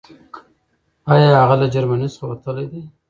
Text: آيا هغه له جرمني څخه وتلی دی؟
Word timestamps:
آيا 1.13 1.29
هغه 1.41 1.55
له 1.61 1.67
جرمني 1.73 2.07
څخه 2.13 2.25
وتلی 2.31 2.65
دی؟ 2.71 2.81